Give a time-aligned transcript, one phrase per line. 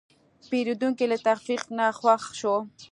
[0.49, 2.55] پیرودونکی له تخفیف نه خوښ شو.